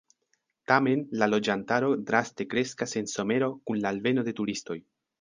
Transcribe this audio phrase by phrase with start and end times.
[0.71, 4.85] Tamen la loĝantaro draste kreskas en somero kun la alveno de turistoj.